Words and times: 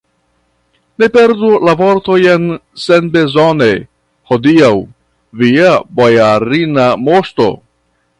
Ne 1.01 1.07
perdu 1.15 1.49
la 1.67 1.73
vortojn 1.81 2.47
senbezone, 2.85 3.67
adiaŭ, 4.37 4.73
via 5.43 5.69
bojarina 6.01 6.87
moŝto! 7.09 7.49